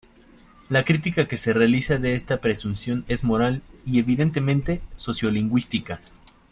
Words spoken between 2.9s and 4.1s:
es moral y,